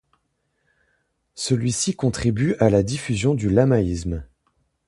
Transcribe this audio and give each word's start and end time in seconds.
Celui-ci 1.35 1.95
contribue 1.95 2.55
à 2.59 2.71
la 2.71 2.81
diffusion 2.81 3.35
du 3.35 3.51
lamaïsme. 3.51 4.25